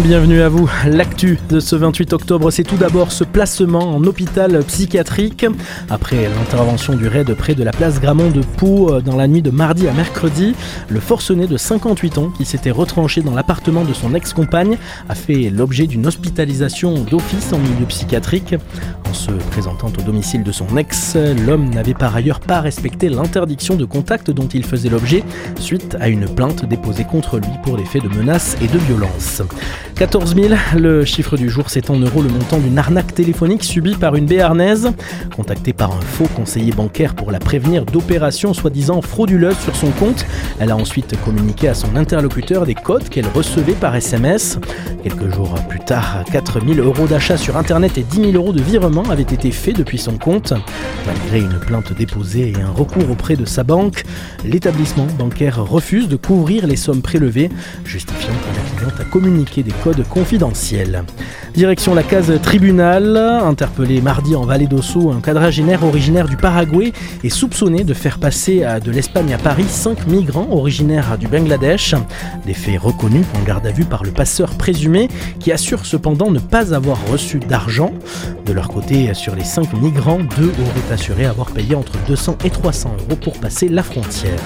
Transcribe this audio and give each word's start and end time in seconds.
Bienvenue 0.00 0.40
à 0.40 0.48
vous. 0.48 0.70
L'actu 0.86 1.38
de 1.50 1.60
ce 1.60 1.76
28 1.76 2.14
octobre, 2.14 2.50
c'est 2.50 2.64
tout 2.64 2.78
d'abord 2.78 3.12
ce 3.12 3.24
placement 3.24 3.94
en 3.94 4.02
hôpital 4.04 4.64
psychiatrique. 4.64 5.44
Après 5.90 6.30
l'intervention 6.30 6.94
du 6.94 7.08
raid 7.08 7.34
près 7.34 7.54
de 7.54 7.62
la 7.62 7.72
place 7.72 8.00
Gramont 8.00 8.30
de 8.30 8.40
Pau 8.40 8.90
euh, 8.90 9.00
dans 9.02 9.16
la 9.16 9.28
nuit 9.28 9.42
de 9.42 9.50
mardi 9.50 9.86
à 9.88 9.92
mercredi, 9.92 10.54
le 10.88 10.98
forcené 10.98 11.46
de 11.46 11.58
58 11.58 12.16
ans 12.16 12.30
qui 12.30 12.46
s'était 12.46 12.70
retranché 12.70 13.20
dans 13.20 13.34
l'appartement 13.34 13.84
de 13.84 13.92
son 13.92 14.14
ex-compagne 14.14 14.78
a 15.10 15.14
fait 15.14 15.50
l'objet 15.50 15.86
d'une 15.86 16.06
hospitalisation 16.06 16.94
d'office 17.04 17.52
en 17.52 17.58
milieu 17.58 17.84
psychiatrique. 17.86 18.54
En 19.12 19.14
se 19.14 19.30
présentant 19.50 19.88
au 19.88 20.02
domicile 20.02 20.42
de 20.42 20.52
son 20.52 20.74
ex, 20.78 21.18
l'homme 21.46 21.68
n'avait 21.68 21.92
par 21.92 22.16
ailleurs 22.16 22.40
pas 22.40 22.62
respecté 22.62 23.10
l'interdiction 23.10 23.74
de 23.74 23.84
contact 23.84 24.30
dont 24.30 24.48
il 24.48 24.64
faisait 24.64 24.88
l'objet 24.88 25.22
suite 25.60 25.98
à 26.00 26.08
une 26.08 26.24
plainte 26.24 26.64
déposée 26.64 27.04
contre 27.04 27.36
lui 27.36 27.52
pour 27.62 27.76
des 27.76 27.84
faits 27.84 28.04
de 28.04 28.08
menaces 28.08 28.56
et 28.62 28.68
de 28.68 28.78
violence. 28.78 29.42
14 29.96 30.34
000, 30.34 30.54
le 30.78 31.04
chiffre 31.04 31.36
du 31.36 31.50
jour, 31.50 31.66
c'est 31.68 31.90
en 31.90 31.96
euros 31.96 32.22
le 32.22 32.30
montant 32.30 32.58
d'une 32.58 32.78
arnaque 32.78 33.14
téléphonique 33.14 33.64
subie 33.64 33.96
par 33.96 34.16
une 34.16 34.24
béarnaise. 34.24 34.90
Contactée 35.36 35.74
par 35.74 35.92
un 35.92 36.00
faux 36.00 36.28
conseiller 36.34 36.72
bancaire 36.72 37.14
pour 37.14 37.30
la 37.30 37.38
prévenir 37.38 37.84
d'opérations 37.84 38.54
soi-disant 38.54 39.02
frauduleuses 39.02 39.58
sur 39.58 39.76
son 39.76 39.90
compte, 39.90 40.24
elle 40.58 40.70
a 40.70 40.76
ensuite 40.76 41.20
communiqué 41.22 41.68
à 41.68 41.74
son 41.74 41.96
interlocuteur 41.96 42.64
des 42.64 42.74
codes 42.74 43.10
qu'elle 43.10 43.28
recevait 43.28 43.74
par 43.74 43.94
SMS. 43.94 44.58
Quelques 45.02 45.34
jours 45.34 45.54
plus 45.68 45.80
tard, 45.80 46.24
4 46.32 46.60
000 46.66 46.80
euros 46.80 47.06
d'achat 47.06 47.36
sur 47.36 47.56
Internet 47.58 47.98
et 47.98 48.02
10 48.02 48.32
000 48.32 48.32
euros 48.32 48.52
de 48.52 48.62
virement 48.62 49.01
avaient 49.10 49.22
été 49.22 49.50
faits 49.50 49.76
depuis 49.76 49.98
son 49.98 50.18
compte. 50.18 50.52
Malgré 51.06 51.40
une 51.40 51.58
plainte 51.58 51.92
déposée 51.92 52.52
et 52.56 52.62
un 52.62 52.70
recours 52.70 53.10
auprès 53.10 53.36
de 53.36 53.44
sa 53.44 53.64
banque, 53.64 54.04
l'établissement 54.44 55.06
bancaire 55.18 55.64
refuse 55.64 56.08
de 56.08 56.16
couvrir 56.16 56.66
les 56.66 56.76
sommes 56.76 57.02
prélevées, 57.02 57.50
justifiant 57.84 58.32
que 58.32 58.56
la 58.56 58.78
cliente 58.78 59.00
a 59.00 59.04
communiqué 59.04 59.62
des 59.62 59.72
codes 59.82 60.06
confidentiels. 60.08 61.04
Direction 61.54 61.94
la 61.94 62.02
case 62.02 62.32
tribunal, 62.42 63.16
interpellé 63.16 64.00
mardi 64.00 64.34
en 64.34 64.46
Vallée 64.46 64.66
d'Osso, 64.66 65.10
un 65.10 65.20
quadragénaire 65.20 65.84
originaire 65.84 66.26
du 66.26 66.36
Paraguay 66.36 66.92
est 67.22 67.28
soupçonné 67.28 67.84
de 67.84 67.92
faire 67.94 68.18
passer 68.18 68.64
de 68.82 68.90
l'Espagne 68.90 69.34
à 69.34 69.38
Paris 69.38 69.66
cinq 69.68 70.06
migrants 70.06 70.48
originaires 70.50 71.18
du 71.18 71.26
Bangladesh. 71.26 71.94
Des 72.46 72.54
faits 72.54 72.80
reconnus 72.80 73.26
en 73.38 73.44
garde 73.44 73.66
à 73.66 73.70
vue 73.70 73.84
par 73.84 74.02
le 74.02 74.12
passeur 74.12 74.50
présumé 74.54 75.08
qui 75.40 75.52
assure 75.52 75.84
cependant 75.84 76.30
ne 76.30 76.38
pas 76.38 76.74
avoir 76.74 76.98
reçu 77.10 77.38
d'argent. 77.38 77.92
De 78.46 78.52
leur 78.52 78.68
côté, 78.68 79.14
sur 79.14 79.34
les 79.36 79.44
cinq 79.44 79.72
migrants, 79.74 80.18
deux 80.36 80.48
auraient 80.50 80.92
assuré 80.92 81.26
avoir 81.26 81.50
payé 81.50 81.74
entre 81.74 81.92
200 82.08 82.38
et 82.44 82.50
300 82.50 82.96
euros 82.98 83.16
pour 83.16 83.38
passer 83.38 83.68
la 83.68 83.82
frontière. 83.82 84.38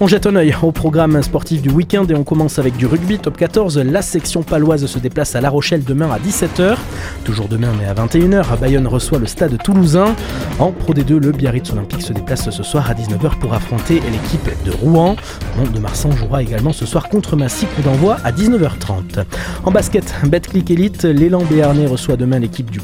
On 0.00 0.06
jette 0.06 0.26
un 0.26 0.36
œil 0.36 0.54
au 0.62 0.70
programme 0.70 1.20
sportif 1.24 1.60
du 1.60 1.70
week-end 1.70 2.06
et 2.08 2.14
on 2.14 2.22
commence 2.22 2.60
avec 2.60 2.76
du 2.76 2.86
rugby 2.86 3.18
top 3.18 3.36
14. 3.36 3.78
La 3.78 4.00
section 4.00 4.44
paloise 4.44 4.86
se 4.86 4.98
déplace 5.00 5.34
à 5.34 5.40
La 5.40 5.50
Rochelle 5.50 5.82
demain 5.82 6.08
à 6.12 6.18
17h. 6.20 6.76
Toujours 7.24 7.48
demain 7.48 7.72
mais 7.76 7.84
à 7.84 7.94
21h, 7.94 8.58
Bayonne 8.60 8.86
reçoit 8.86 9.18
le 9.18 9.26
stade 9.26 9.60
toulousain. 9.60 10.14
En 10.60 10.70
Pro 10.70 10.94
D2, 10.94 11.16
le 11.16 11.32
Biarritz 11.32 11.72
Olympique 11.72 12.02
se 12.02 12.12
déplace 12.12 12.48
ce 12.48 12.62
soir 12.62 12.88
à 12.88 12.94
19h 12.94 13.40
pour 13.40 13.54
affronter 13.54 13.94
l'équipe 13.94 14.48
de 14.64 14.70
Rouen. 14.70 15.16
Monde 15.56 15.72
de 15.72 15.80
Marsan 15.80 16.12
jouera 16.12 16.42
également 16.42 16.72
ce 16.72 16.86
soir 16.86 17.08
contre 17.08 17.34
Massy, 17.34 17.66
coup 17.66 17.82
d'envoi 17.82 18.18
à 18.22 18.30
19h30. 18.30 19.24
En 19.64 19.72
basket, 19.72 20.14
Betclic 20.24 20.70
Elite, 20.70 21.02
l'élan 21.02 21.42
béarnais 21.42 21.86
reçoit 21.86 22.16
demain 22.16 22.38
l'équipe 22.38 22.70
du 22.70 22.78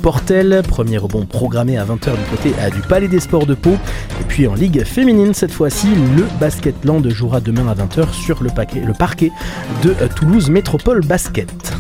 Premier 0.63 0.99
rebond 0.99 1.27
programmé 1.27 1.79
à 1.79 1.85
20h 1.85 2.11
du 2.17 2.25
côté 2.31 2.53
du 2.75 2.81
Palais 2.81 3.07
des 3.07 3.21
Sports 3.21 3.47
de 3.47 3.55
Pau. 3.55 3.77
Et 4.21 4.25
puis 4.27 4.49
en 4.49 4.55
Ligue 4.55 4.83
féminine, 4.85 5.33
cette 5.33 5.53
fois-ci, 5.53 5.87
le 6.17 6.25
Basketland 6.41 7.09
jouera 7.09 7.41
demain 7.41 7.69
à 7.69 7.75
20h 7.75 8.13
sur 8.13 8.43
le 8.43 8.51
parquet 8.99 9.31
de 9.85 9.95
Toulouse 10.17 10.51
Métropole 10.51 11.07
Basket. 11.07 11.74